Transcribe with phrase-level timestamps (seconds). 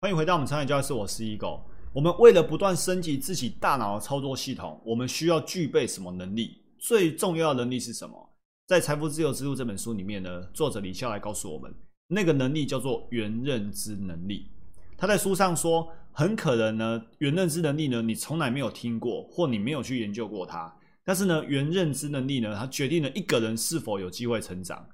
[0.00, 1.60] 欢迎回到我们产业教室，我是 Ego。
[1.92, 6.62] 我们为了不断升级自己大脑的操作系统，我们需要具备什么能力？
[6.78, 8.30] 最重要的能力是什么？
[8.68, 11.74] 在《财富自由之路》这本书里面呢，作者李笑来告诉我们，
[12.06, 14.46] 那个能力叫做原认知能力。
[14.96, 20.72] 他在书上说，很可能呢，原认知能力呢，你从来没有听过，或你没有去研究过它。
[21.02, 24.88] 但是呢，原认知能力呢，它决定了一个人是否有机会成长。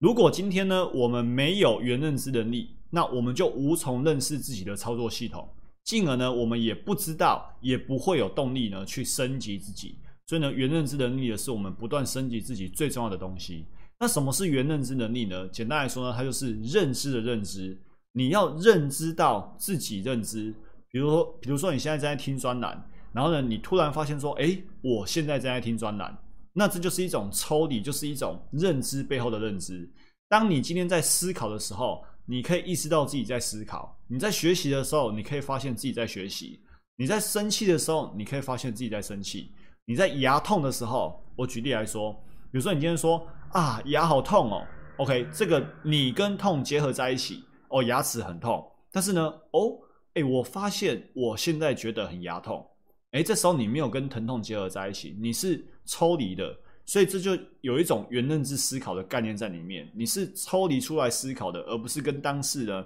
[0.00, 5.48] 如果今天呢，我们没有原认知能力，那我们就无从认识自己的操作系统，
[5.84, 9.96] 进而呢，我们也不知道，也不会有动力呢去升级自己。
[10.26, 13.66] 所以呢，原认知能力呢，是我们不断升级自己最重要的东西。
[13.98, 15.46] 那什么是原认知能力呢？
[15.48, 17.78] 简单来说呢，它就是认知的认知。
[18.12, 20.54] 你要认知到自己认知，
[20.90, 26.16] 比如说，比如说你现在正在听专栏，然后呢，你突然发现说，哎，我现在正在听专栏，
[26.52, 29.88] 那这就是一种抽离，就是一种认知背后的认知。
[30.28, 36.60] 当你今天在思考的时候，你可以意识到自己在思考；你在学习的时候，你可以发现自己在学习；
[36.94, 39.50] 你在生气的时候，你可以发现自己在生气；
[39.84, 42.12] 你在牙痛的时候，我举例来说，
[42.52, 44.64] 比如说你今天说啊，牙好痛哦
[44.98, 47.42] ，OK，这个你跟痛结合在一起。
[47.70, 49.78] 哦，牙齿很痛，但是呢，哦，
[50.14, 52.64] 哎，我发现我现在觉得很牙痛，
[53.12, 56.52] 哎，这时候你没有跟疼痛结合在一起，你是抽离的，
[56.86, 62.84] 所以这就有一种原认知思考的概念在里面，你是抽离出来思考的，而不是跟当事人、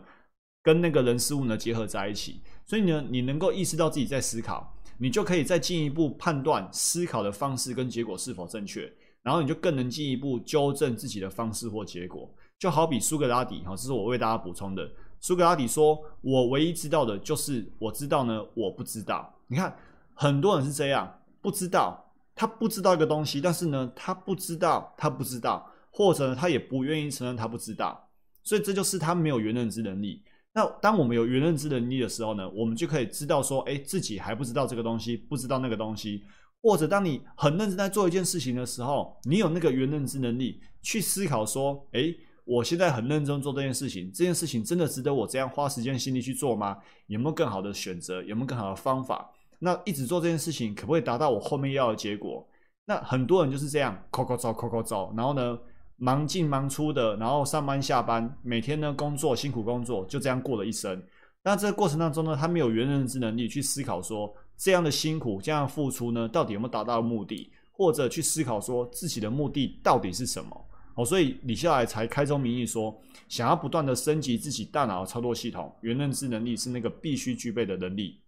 [0.63, 12.33] 跟那个人事物呢结合在一起，所以呢，你能够意识到自己在思考，你就可以再进一步判断思考的方式跟结果是否正确，然后你就更能进一步纠正自己的方式或结果。
[12.59, 14.89] 就好比苏格拉底，哈，这是我为大家补充的。
[15.21, 19.75] 苏格拉底说：“我唯一知道的就是我知道呢，我不知道。”你看，
[20.15, 22.04] 很多人是这样，不知道，
[22.35, 28.09] 他不知道一个东西，但是呢，他不知道，他不知道，或者呢，他也不愿意承认他不知道，
[28.43, 30.23] 所以这就是他没有原认知能力。
[30.53, 36.25] 那当我们有原认知能力的时候呢，我们就可以知道说，哎，自己还不知道这个东西，不知道那个东西，
[36.63, 42.15] 或者当你很认真在做一件事情的时候，你有那个原认知能力去思考说，哎。
[42.47, 46.77] 我现在很认真做这件事情，这件事情真的值得我这样花时间心力去做吗？
[47.07, 48.23] 有没有更好的选择？
[48.25, 49.31] 有没有更好的方法？
[49.65, 52.47] 那一直做这件事情，可不可以达到我后面要的结果？
[52.85, 55.59] 那很多人就是这样，抠抠找，抠抠找，然后呢，
[55.97, 61.03] 忙进忙出的，然后上班下班，每天呢工作辛苦工作，就这样过了一生。
[61.43, 67.51] 那这个过程当中呢，他没有原认知能力去思考说，这样的辛苦，这样付出呢，到底有没有达到目的？
[67.73, 70.67] 或者去思考说，自己的目的到底是什么？
[70.95, 72.95] 哦，所以李笑来才开宗明义说，
[73.29, 78.21] 想要不断的升级自己大脑的操作系统，原认知能力是那个必须具备的能力。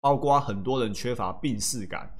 [0.00, 2.10] 包括很多人缺乏病视感，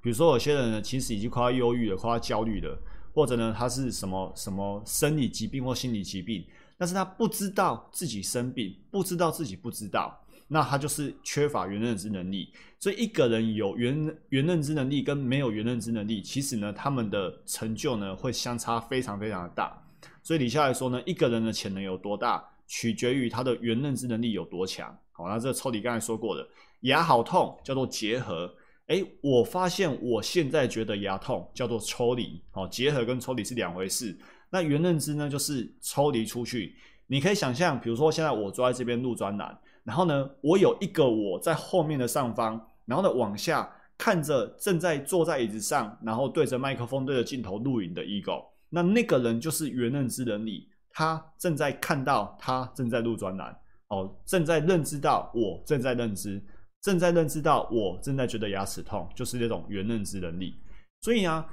[0.00, 2.78] 比如说有些人呢，其实已经快要忧郁了，快要焦虑了，
[3.12, 6.44] 或者呢，他是什么什么生理疾病或心理疾病，
[6.78, 10.18] 但是他不知道自己生病，不知道自己不知道。
[10.48, 19.76] 那他就是缺乏原认知能力，所以一个人有原原认知能力跟没有原认知能力，其实呢，他们的成就呢会相差非常非常的大。
[20.22, 24.96] 所以底下来说呢，一个人的潜能有多大，取决于他的原认知能力有多强。
[25.10, 26.46] 好，那这抽离刚才说过的，
[26.80, 28.52] 牙好痛叫做结合，
[28.86, 32.42] 诶，我发现我现在觉得牙痛叫做抽离。
[32.50, 34.16] 好，结合跟抽离是两回事。
[34.50, 36.76] 那原认知呢，就是抽离出去。
[37.08, 39.58] 你可以想象，比如说现在我坐在这边录专栏。
[39.84, 53.56] 然后呢，我有一个我在后面的上方，然后呢往下看着正在坐在椅子上，然后对着麦克风、对着镜头录影的 ego，那那个人就是原认知能力，他正在看到他正在录专栏，
[53.88, 56.44] 哦，正在认知到我正在认知，
[56.86, 60.54] 正在认知到我正在觉得牙齿痛，就是这种原认知能力。
[61.00, 61.44] 所以啊，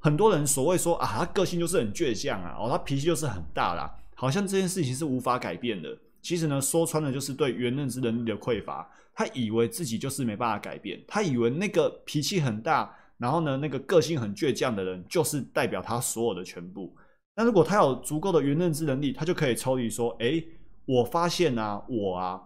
[0.00, 5.96] 很多人所谓说啊，他个性就是很倔强啊，哦，他脾气就是很大啦，好像这件事情是无法改变的。
[6.20, 8.86] 其实呢，说穿了就是对原认知能力的匮乏。
[9.14, 16.94] 他以为自己就是没办法改变，他以为那个脾气很大，然后呢，那个个性很倔强的人，就是代表他所有的全部。
[17.34, 20.42] 那如果他有足够的原认知能力，他就可以抽离说：，哎，
[20.86, 22.40] 我发现啊，我啊，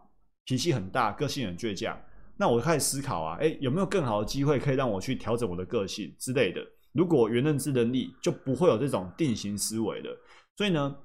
[0.44, 1.96] 脾气很大，个性很倔强。
[2.36, 6.60] 那我开始思考啊，哎，有没有更好的机会可以让我去调整我的个性之类的？
[6.92, 10.16] 如果原认知能力就不会有这种定型思维了。
[10.56, 10.96] 所以呢，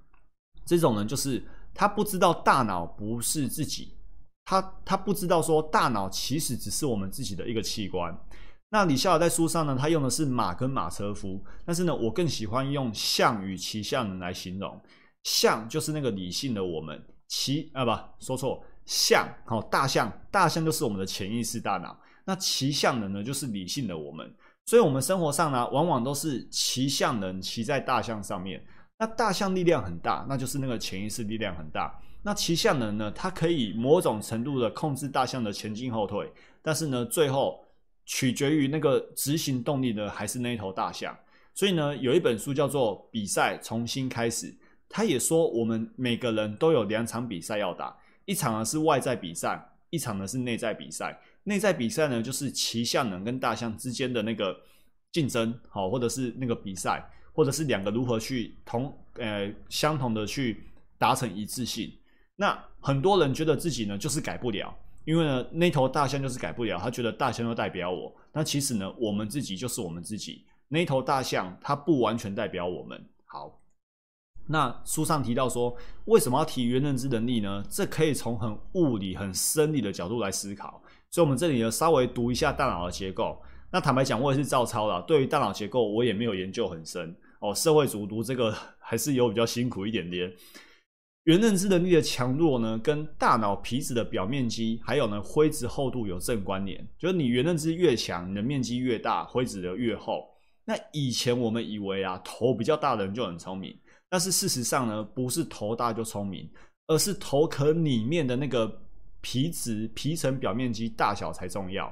[0.66, 1.44] 这种人就是。
[1.74, 3.94] 他不知道大脑不是自己，
[4.44, 8.14] 他他不知道说大脑其实只是我们自己的一个器官。
[8.72, 14.78] 那李笑来在书上呢，他用的是马跟马车夫，但是呢，我更喜欢用象与骑象人来形容。
[15.24, 21.98] 象就是那个理性的我们，骑啊不说错，象好大象，大象就是我们的潜意识大脑。
[22.26, 24.34] 那骑象人呢，就是理性的我们。
[24.66, 28.64] 所以，我们生活上呢，往往都是骑象人骑在大象上面。
[29.00, 32.00] 那大象力量很大，那就是那个潜意识力量很大。
[32.22, 36.32] 那骑象人呢，它可以某种程度的控制大象的前进后退，
[36.62, 37.66] 但是呢，最后
[38.06, 41.18] 取决于那个执行动力的还是那头大象。
[41.56, 44.48] 所以呢，有一本书叫做《比赛重新开始》，
[44.88, 51.20] 他也说我们每个人都有两场比赛要打，一场呢是外在比赛，一场呢是内在比赛。
[51.44, 54.56] 内在比赛呢，就是骑象能跟大象之间的那个
[55.12, 57.04] 竞争，好，或者是那个比赛，
[57.34, 60.64] 或者是两个如何去同呃相同的去
[60.98, 61.92] 达成一致性。
[62.36, 64.72] 那很多人觉得自己呢就是改不了，
[65.04, 68.16] 因为呢那头大象就是改不了，他觉得大象就代表我。
[68.32, 70.46] 那其实呢，我们自己就是我们自己。
[70.68, 73.04] 那头大象它不完全代表我们。
[73.26, 73.61] 好，
[74.48, 77.64] 那书上提到说，为什么要提原认知能力呢？
[77.70, 80.82] 这可以从很物理、很生理的角度来思考。
[81.10, 83.42] 所以，我们这里呢稍微读一下大脑的结构。
[83.72, 85.02] 那坦白讲，我也是照抄啦。
[85.08, 87.54] 对于大脑结构，我也没有研究很深哦。
[87.56, 90.32] 社会组读这个 还是有比较辛苦一点点。
[91.26, 96.86] 原认知能力的强弱呢，跟大脑皮质的表面积，还有呢灰质厚度有正关联。
[96.98, 100.28] 就是你原认知越强，你的面积越大，灰质的越厚。
[100.66, 103.78] 那以前我们以为啊，头比较大的人就很聪明，
[104.12, 106.52] 但是事实上呢，不是头大就聪明，
[106.88, 108.70] 而是头壳里面的那个
[109.22, 111.90] 皮质皮层表面积大小才重要。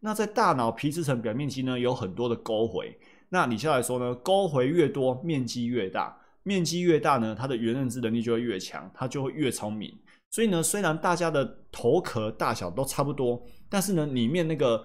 [0.00, 2.98] 那在大脑皮质层表面积呢，有很多的沟回。
[3.28, 9.94] 那你下来说呢，沟回越多，面积越大，面积越大呢，它的原认知能力就会越强，它就会越聪明。
[10.30, 14.82] 所以呢，虽然大家的头壳大小都差不多，但是呢，里面那个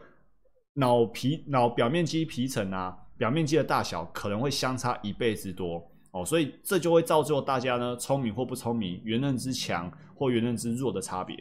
[0.73, 2.97] 脑皮脑表面积皮层啊。
[3.15, 5.79] 表面积的大小可能会相差一倍之多
[6.13, 11.35] 哦，所以这就会造就大家呢聪明或不聪明、原认知强或原认知弱的差别。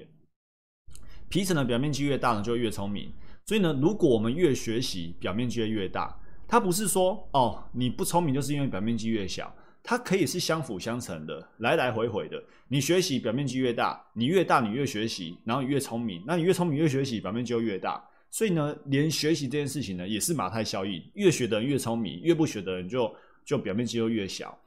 [1.28, 3.12] 皮层的表面积越大呢，就越聪明。
[3.44, 12.42] 所以呢，如果我们越学习，表面积越大，它不是说哦你不聪明就是因为表面积越小，它可以是相辅相成的，来来回回的。
[12.68, 18.02] 你学习表面积越大，你越大你越学习，然后你越聪明，那你越聪明越学习，表面积就越大。
[18.30, 23.14] 所以呢，连学习这件事情呢，也是马太效应，越学的人越聪明，越不学的人就
[23.44, 24.58] 就表面积就越小。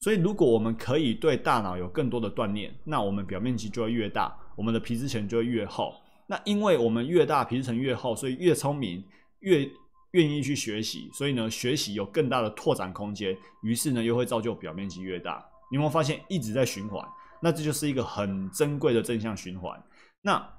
[0.00, 5.94] 所以，如果我们可以对大脑有更多的锻炼，那我们表面积就会越大，我们的皮质层就会越厚。
[6.26, 9.04] 那因为我们越大，皮质层越厚，所以越聪明，
[9.40, 9.68] 越
[10.12, 11.10] 愿意去学习。
[11.12, 15.44] 所以呢，学习有更大的拓展空间，于是呢，又会造就表面积越大。
[15.70, 17.06] 你有没有发现一直在循环？
[17.40, 19.82] 那这就是一个很珍贵的正向循环。
[20.22, 20.54] 那。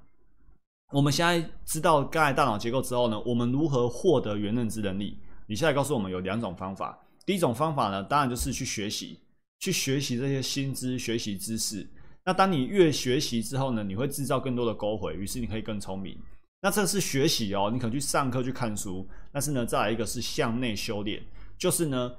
[0.91, 5.19] 我们现在知道刚才大脑结构之后呢，我们如何获得原认知能力？
[5.45, 6.97] 你现在告诉我们有两种方法。
[7.27, 9.19] 第一种方法呢，当然就是去学习，
[9.59, 11.85] 去学习这些新知、学习知识。
[12.25, 16.17] 那当你越学习之后呢，你会制造更多的沟回，于是你可以更聪明。
[16.61, 19.07] 那这是学习哦，你可能去上课去看书。
[19.31, 21.23] 但是呢，再来一个是向内修炼，
[21.57, 22.11] 就是呢，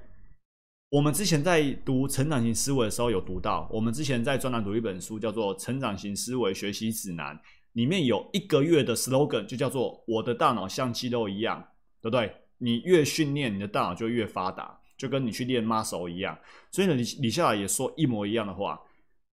[0.88, 7.36] 我们之前在读成长型思维的时候有读到，我们之前在专栏读一本书叫做《成长型思维学习指南》。
[7.74, 11.64] 里面有一个月的 slogan，就叫做“我的大脑像肌肉一样”，
[12.02, 12.34] 对不对？
[12.58, 16.38] 你越训练，你的大脑就越发达，就跟你去练 muscle 一样。
[16.70, 18.78] 所以呢，李李笑来也说一模一样的话，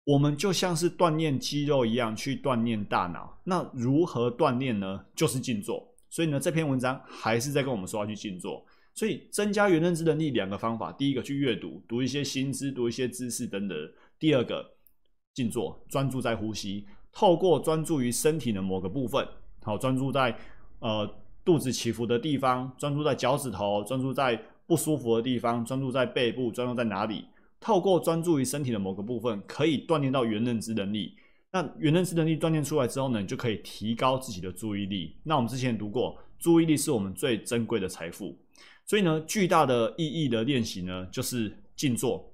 [0.04, 3.38] 我们就像是锻炼肌肉一样去锻炼大脑。
[3.44, 5.04] 那如何锻炼呢？
[5.14, 5.86] 就是静坐。
[6.08, 8.64] 所以呢，这篇文章还是在跟我们说要去静坐。
[8.94, 13.76] 所以增加原认知能力两个方法：第一个去阅读，读一些新知，读一些知识等等；
[14.18, 14.72] 第二个
[15.34, 16.86] 静坐，专注在呼吸。
[17.12, 19.28] 透过专注于身体的某个部分，
[19.62, 20.34] 好，专注在
[20.80, 21.08] 呃
[21.44, 27.24] 肚子起伏的地方，专注在脚趾头，专注在不舒服的地方，专注在背部，专注在哪里？
[27.58, 31.16] 透过专注于身体的某个部分，可以锻炼到原认知能力。
[31.50, 35.16] 那原认知能力锻炼出来之后呢，你就可以提高自己的注意力。
[35.24, 38.38] 那我们之前读过，注意力是我们最珍贵的财富，
[38.86, 42.32] 所以呢，巨大的意义的练习呢，就是静坐。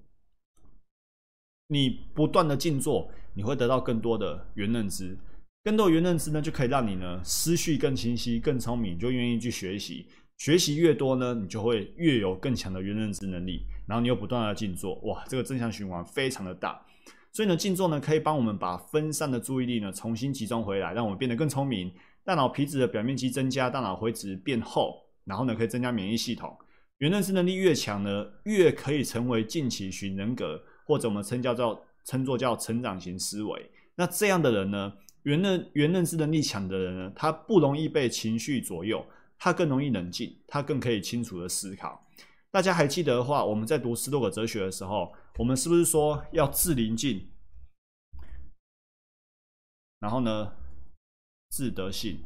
[1.69, 3.11] 你不断的静坐。
[3.37, 5.19] 你会得到更多的原认知，
[5.65, 10.07] 更多原认知呢，就可以让你呢思绪更清晰、更聪明，就愿意去学习。
[10.39, 13.67] 学习越多呢，你就会越有更强的原认知能力。
[13.87, 16.81] 然后你又不断的静坐，哇，这个正向循环非常的大。
[17.33, 21.93] 所以呢，静坐呢可以帮我们把分散的注意力呢重新集中回来，让我们变得更聪明。
[22.25, 26.57] 大脑皮质的表面积增加，大脑灰质变厚，然后呢可以增加免疫系统。
[26.99, 31.85] 原认知能力越强呢，越可以成为近期型人格，或者我们称叫做。
[32.07, 33.71] 称作叫成长型思维。
[33.95, 39.03] 那这样的人呢，原认原认知能力强的人呢，他不容易被情绪左右，
[39.45, 42.03] 他更容易冷静，他更可以清楚的思考。
[42.51, 47.29] 大家还记得的话，我们在读斯多葛哲学的时候，我们是不是说要自宁静，
[50.01, 50.51] 然后呢，
[51.51, 52.25] 自得性？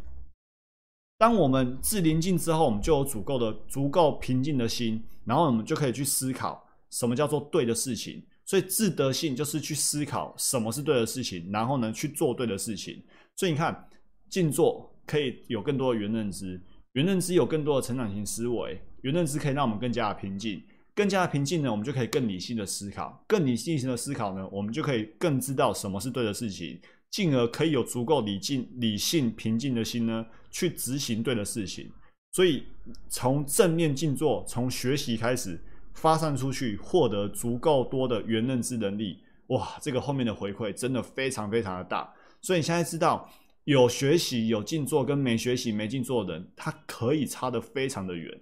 [1.16, 8.24] 当我们自宁静之后，我们就有足够的、足够平静的心，然后我们就可以去思考什么叫做对的事情。
[8.44, 13.02] 所以自得性就是去思考什么是对的事情，然后呢去做对的事情。
[13.34, 13.88] 所以你看，
[14.30, 16.60] 静坐可以有更多的原认知，
[16.98, 20.60] 原认知有更多的成长型思维，原认知可以让我们更加的平静，
[20.96, 26.76] 更加的平静呢，我们就可以更理性的思考，更理性的思考呢，我们就可以更知道什么是对的事情，
[27.08, 31.88] 进而可以有足够理性、理性平静的心呢，去执行对的事情。
[32.32, 32.64] 所以
[33.08, 35.56] 从正面静坐，从学习开始。
[35.94, 42.08] 发散出去，获得足够多的原认知能力，哇，这个后面的回馈真的非常非常的大。
[42.40, 43.28] 所以你现在知道，
[43.68, 48.40] 有学习有静坐跟没学习没静坐的人，他可以差得非常的远。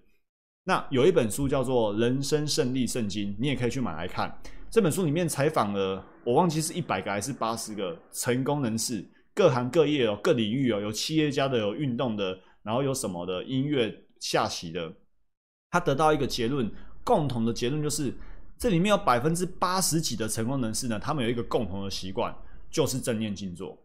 [0.63, 4.33] 那有一本书叫做《人生胜利圣经》，你也可以去买来看。
[4.71, 9.05] 这本书里面采访了，我忘记是一百个还是八十个成功人士，
[9.35, 14.95] 各行各业哦，各领域哦，有企业家的，有运动的，然后有什么的音乐、下棋的，
[15.73, 16.71] 他得到一个结论。
[17.03, 18.15] 共同的结论就是，
[18.57, 22.33] 这里面有百分之八十几的成功人士呢，他们有一个共同的习惯，
[22.71, 23.77] 就是正念静坐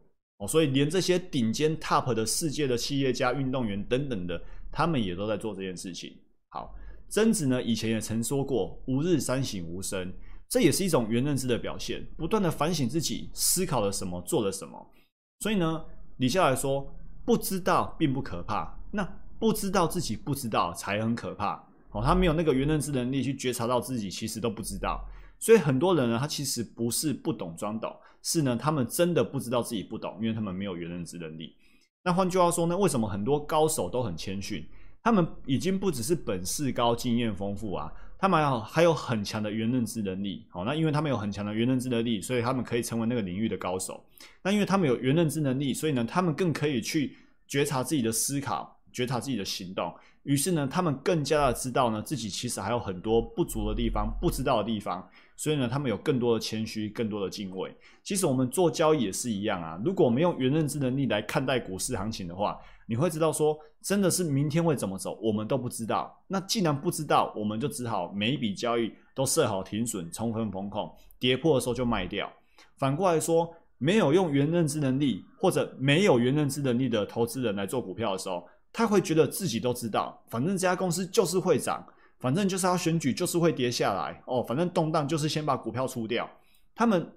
[0.48, 6.16] 所以连这些顶尖 top 的世界的企业家、运动员等等的，他们也都在做这件事情。
[6.50, 6.76] 好，
[7.10, 10.14] 曾子呢以前也曾说过“吾日三省吾身”，
[10.50, 14.92] 这也是一种原认知的表现，不断的反省自己，思考了什么，做了什么。
[15.40, 15.86] 所以呢，
[16.18, 16.94] 李笑来说，
[17.24, 19.08] 不知道并不可怕，那
[19.40, 21.56] 不知道自己不知道才很可怕。
[21.92, 25.06] 哦，他没有那个原认知能力去觉察到自己其实都不知道，
[25.40, 31.56] 所以很多人呢，他其实不是不懂装懂，是呢，他们真的不知道自己不懂，因为他们没有原认知能力。
[32.04, 34.66] 那换句话说呢，为什么很多高手都很谦逊？
[35.04, 40.46] 他们已经不只是本事高、经验丰富啊，他们还有很强的原认知能力。
[40.50, 44.04] 好，那因为他们有很强的原认知能力，所以他们可以成为那个领域的高手。
[44.44, 49.94] 那因为他们有原认知能力，所以呢，他们更可以去觉察自己的思考，觉察自己的行动。
[50.24, 55.08] 于是呢，他们更加的知道呢，自己其实还有很多不足的地方，不知道的地方。
[55.36, 57.76] 所以呢，他们有更多的谦虚，更多的敬畏。
[58.04, 59.82] 其实我们做交易也是一样啊。
[59.84, 66.16] 如果我们用原认知能力来看待股市行情的话，你会知道说，真的是明天会怎么走，我们都不知道。
[66.28, 72.32] 那既然不知道，我们就只好每一笔交易都设好停损，充分风控，跌破的时候就卖掉。
[72.78, 81.86] 反过来说，没有用原认知能力或者没有原认知能力的投资人来做股票的时候，他会觉得自己都知道，反正这家公司就是会涨，
[82.20, 86.30] 反正就是要选举，就是会跌下来哦，反正动荡就是先把股票出掉。
[86.74, 87.12] 他们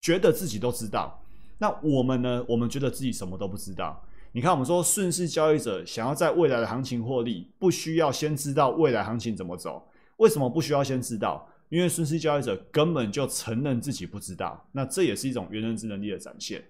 [0.00, 1.22] 觉得自己都知道，
[1.58, 2.44] 那我们呢？
[2.48, 4.04] 我们觉得自己什么都不知道。
[4.32, 9.88] 你看，我们说顺势交易者想要在未来的行情获利，不需要先知道未来行情怎么走。
[10.16, 11.48] 为什么不需要先知道？
[11.68, 14.68] 因为顺势交易者根本就承认自己不知道。
[14.72, 16.64] 那这也是一种原认知能力的展现。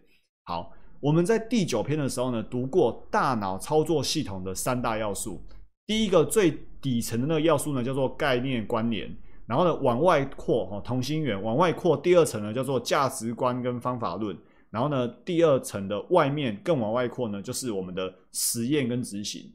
[0.45, 0.73] 好。
[1.00, 5.40] 我们在第九篇的时候呢，读过大脑操作系统的三大要素。
[5.87, 9.17] 第一个最底层的那个要素呢，叫做概念关联。
[9.47, 11.97] 然后呢，往外扩哈，同心圆往外扩。
[11.97, 14.37] 第二层呢，叫做价值观跟方法论。
[14.71, 19.55] 然后呢，第二层的外面更往外扩呢，就是我们的实验跟执行。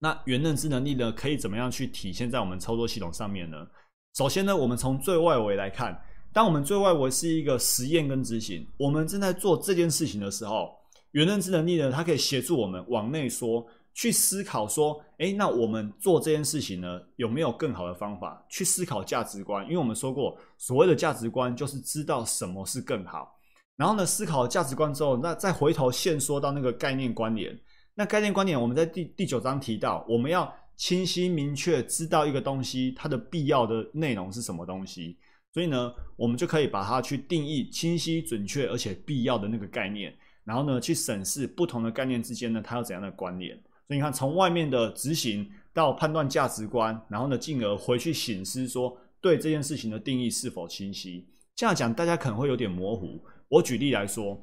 [0.00, 3.66] 那原认知能力呢，可以怎么样去体现在我们操作系统上面呢？
[4.14, 6.02] 首先呢，我们从最外围来看。
[6.32, 10.70] 当我们最外围是一个实验跟执行，我们正在做这件事情的时候，
[11.10, 18.42] 原认知能力呢，它可以协助我们往内说，去思考说，诶，那我们做这件事情呢，有没有更好的方法？
[18.48, 23.38] 去思考价值观，因为我们说过，所谓的价值观就是知道什么是更好。
[23.76, 27.54] 然后呢，思考价值观之后，那再回头现说到那个概念关联。
[27.94, 35.18] 那概念关联，我们在第第九章提到，我们要清晰明确知道一个东西它的必要的内容是什么东西。
[35.52, 43.54] 所以呢，我们就可以把它去定义清晰、准确而且必要的那个概念，然后呢，去审视不同的概念之间呢，它有怎样的关联。
[43.86, 51.28] 所以你看，从外面的执行到判断价值观，然后呢，进而回去醒思说，对这件事情的定义是否清晰。
[51.54, 53.22] 这样讲大家可能会有点模糊。
[53.48, 54.42] 我举例来说，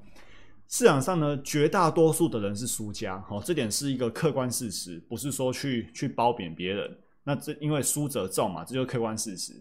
[0.68, 6.96] 市场上呢，绝大多数的人是输家，好，这点是一个客观事实，不是说去去褒贬别人。
[7.24, 9.54] 那这因为输者众嘛，这就是客观事实。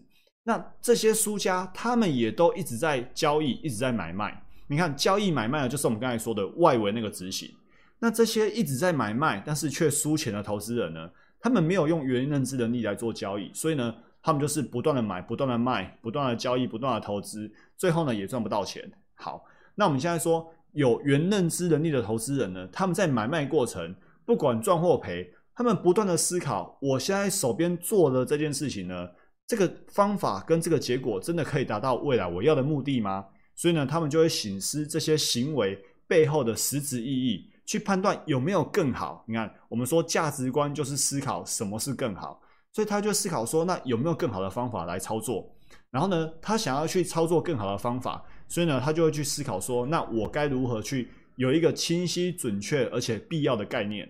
[0.49, 4.43] 那这些输家，他们也都一直在交易，一直在买卖。
[4.65, 7.53] 你看，交易买卖呢，就是我们刚才说的外围那个执行。
[7.99, 11.07] 那这些一直在买卖，但是却输钱的投资人呢，
[11.39, 18.91] 他们没有用原认知能力来做交易，所以呢，他们就是不断的买，不断的卖，不断的交易，不断的投资，最后呢，也赚不到钱。
[19.13, 23.93] 好，那我们现在说有原认知能力的投资人呢，他们在买卖过程，
[24.25, 29.07] 不管赚或赔，他们不断的思考，我现在手边做的这件事情呢。
[29.49, 33.25] 这个方法跟这个结果真的可以达到未来我要的目的吗？
[33.55, 35.75] 所以呢，他们就会醒思这些行为
[36.07, 39.25] 背后的实质意义，去判断有没有更好。
[39.27, 42.39] 你看，我们说价值观就是思考什么是更好，
[42.73, 45.51] 所以他就思考说，那有没有更好的方法来操作？
[45.89, 54.07] 然后呢，他想要去操作更好的方法，所以呢，他就会去思考说，那我该如何去有一个清晰、准确而且必要的概念。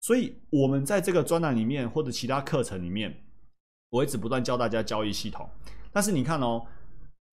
[0.00, 3.14] 所以，我们在这个专栏里面或者其他课程里面，
[3.92, 5.46] 我一直不断教大家交易系统。
[5.92, 6.64] 但是你看哦，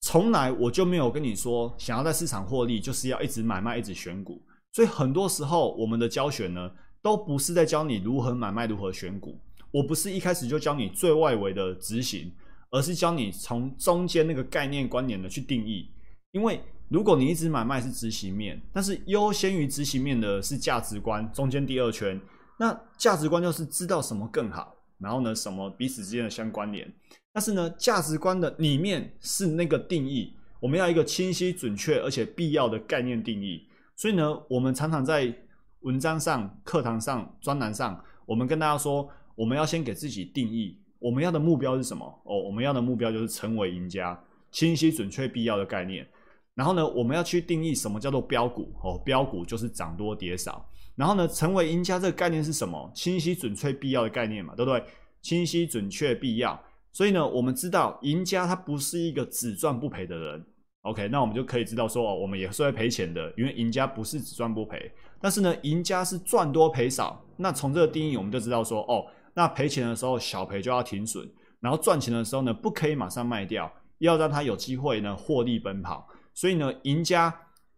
[0.01, 4.41] 从来我就没有跟你说，想要在市场获利，就是要一直买卖、一直选股。
[4.73, 6.69] 所以很多时候，我们的教学呢，
[7.01, 9.39] 都不是在教你如何买卖、如何选股。
[9.71, 12.29] 我不是一开始就教你最外围的执行，
[12.71, 15.89] 而是教你从中间那个概念观念的去定义。
[16.31, 22.19] 因为如果你一直买卖是执行面，但是优先于执行面的是价值观，中间第二圈。
[22.57, 26.91] 那价值观就是知道什么更好，然后呢，什么彼此之间的相关联。
[27.31, 33.67] 但是呢，价值观的里面是那个定义，我们要一个清晰、准确而且必要的概念定义。
[33.95, 35.33] 所以呢，我们常常在
[35.81, 42.05] 文章上、课堂上、专栏上，我们跟大家说，我们要先给自己定义，我们要的目标是什么？
[42.25, 46.07] 哦，我们要的目标就是成为赢家，清晰、准确、必要的概念。
[46.55, 48.73] 然后呢，我们要去定义什么叫做标股？
[48.83, 50.68] 哦，标股就是涨多跌少。
[50.99, 52.91] 然后呢，成为赢家这个概念是什么？
[52.93, 54.83] 清晰、准确、必要的概念嘛，对不对？
[55.21, 56.61] 清晰、准确、必要。
[56.91, 60.45] 所以呢，我们知道赢家他不是一个只赚不赔的人。
[60.81, 64.91] OK，那我们就可以知道说，哦，我们也是会赔钱的，因为赢家不是只赚不赔。
[65.21, 67.25] 但是呢，赢家是赚多赔少。
[67.37, 71.25] 那从这个定义，我们就知道说，哦，那赔钱的时候小赔就要停损，
[71.61, 76.05] 然后赚钱的时候呢，不可以马上卖掉，要让他有机会呢获利奔跑。
[76.33, 77.33] 所以呢，赢家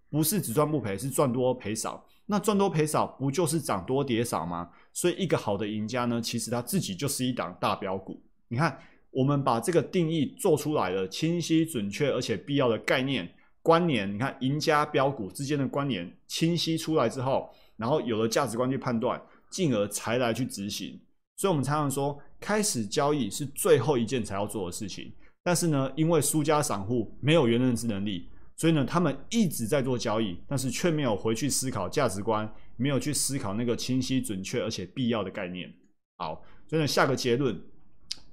[0.10, 2.04] 不是只赚不赔，是赚多赔少。
[2.26, 4.70] 那赚多赔少不就是涨多跌少吗？
[4.94, 8.22] 所以一个好的赢家呢，其实他自己就是一档大标股。
[8.48, 8.78] 你看，
[9.10, 13.30] 我们把这个定义做出来了，清晰、准确而且必要的概念
[13.62, 14.14] 关联。
[14.14, 20.98] 你看，赢家标股之间的关联清晰出来之后，然后有了价值观去判断，进而才来去执行。
[21.36, 25.12] 所以，我们常常说，开始交易是最后一件才要做的事情。
[25.44, 28.30] 但是呢，因为输家散户没有原认知能力。
[28.62, 35.74] 所以呢，他们一直在做交易，但是却没有回去思考价值观，没有去思考那个清晰、准确而且必要的概念。
[36.18, 37.60] 好，所以呢，下个结论，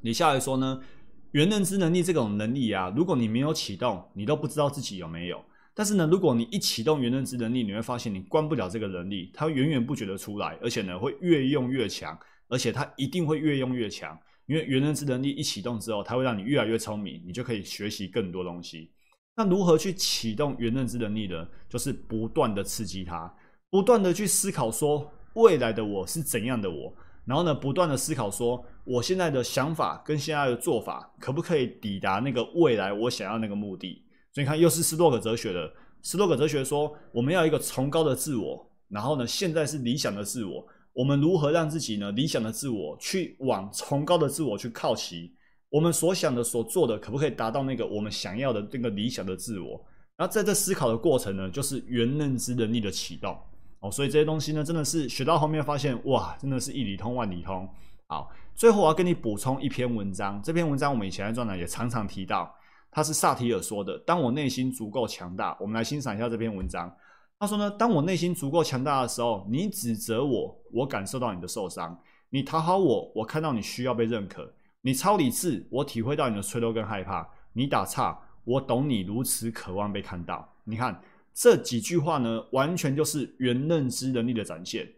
[0.02, 0.82] 你下来说呢，
[1.30, 5.42] 原认知能力这种能力啊，如果你没有启动，你都不知道自己有没有。
[5.72, 12.14] 但是呢，如果你一启动原认知能力，你会发现你关不了这个能力，它源源不绝的出来，而且呢，会越用越强，
[12.48, 18.90] 而且它一定会越用越强，因为原认知能力一启动之后，它会让你越来越聪明，你就可以学习更多东西。
[19.38, 21.46] 那如何去启动原认知能力呢？
[21.68, 23.32] 就是不断的刺激它，
[23.70, 26.92] 不断的去思考说未来的我是怎样的我，
[27.24, 34.02] 然后呢，不断的思考说我现在的想法跟现在的做法可不可以抵达那个未来我想要那个目的？
[34.32, 35.72] 所以你看，又是斯多葛哲学的
[36.02, 45.32] 斯多葛哲学说，我们要一个崇高的自我，然后呢，现在是理想的自我，我们如何让自己呢理想的自我去往崇高的自我去靠齐？
[45.70, 49.84] 我们所想的、所做的，可不可以达到那个我们想要的那个理想的自我？
[50.16, 53.38] 然后在这思考的过程呢，就是原认知能力的启动
[53.80, 53.90] 哦。
[53.90, 57.68] 所以这些东西呢，真的是学到后面发现，哇，真的是一里通万里通。
[58.06, 62.52] 好，最后我要跟你补充一篇文章，这篇文章我们以前在专栏也常常提到，
[62.90, 63.98] 它是萨提尔说的。
[63.98, 66.90] 当我内心足够强大，我们来欣赏一下这篇文章。
[67.38, 71.94] 他说呢，当我内心足够强大的时候，你指责我，我感受到你的受伤；
[72.30, 74.52] 你讨好我，我看到你需要被认可。
[74.82, 80.48] 你超理智，我体会到你的脆弱跟害怕；你打岔，我懂你如此渴望被看到。
[80.64, 81.00] 你看
[81.34, 84.88] 这几句话呢，完全就是原认知能力的展现。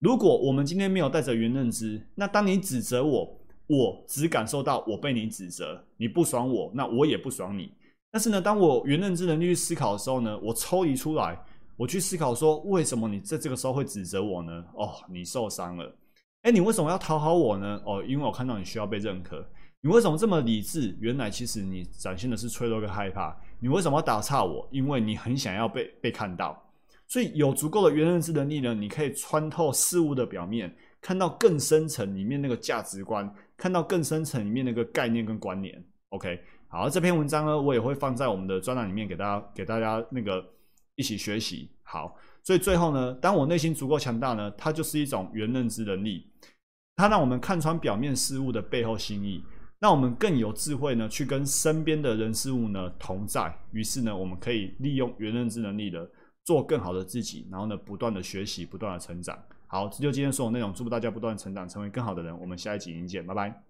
[0.00, 7.72] 如果我们今天没有带着原认知，那当你指责我，我只感受到我被你指责，你不爽我，那我也不爽你。
[8.10, 11.38] 但是呢，当我原认知能力去思考的时候呢，我抽离出来，
[11.76, 14.64] 我去思考说，为什么你在这个时候会指责我呢？
[14.74, 15.94] 哦，你受伤了。
[16.42, 17.80] 哎，你为什么要讨好我呢？
[17.84, 19.44] 哦，因为我看到你需要被认可。
[19.80, 20.96] 你为什么这么理智？
[21.00, 23.36] 原来其实你展现的是脆弱跟害怕。
[23.60, 24.68] 你为什么要打岔我？
[24.72, 26.60] 因为你很想要被被看到。
[27.06, 35.82] 所以有足够的原认知能力呢，你可以穿透事物的表面，看到更深层里面那个价值观，看到更深层里面那个概念跟关联。
[36.10, 40.44] OK，好，这篇文章呢，我也会放在我们的专栏里面给大家给大家那个
[40.98, 41.70] 一起学习。
[41.82, 42.14] 好。
[42.44, 46.30] 所以最后呢，当我内心足够强大呢，它就是一种原认知能力，
[46.96, 49.44] 它让我们看穿表面事物的背后心意，
[49.80, 53.54] 让我们更有智慧呢，去跟身边的人事物呢同在。
[53.72, 56.08] 于是呢，我们可以利用原认知能力的
[56.42, 59.38] 做更好的自己，然后呢，不断的学习，不断的成长。
[59.66, 62.40] 好，这就今天所有内容，祝福大家不断成长，成为更好的人。
[62.40, 63.67] 我们下一集再见，拜拜。